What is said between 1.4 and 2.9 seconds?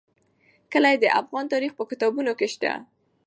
تاریخ په کتابونو کې شته.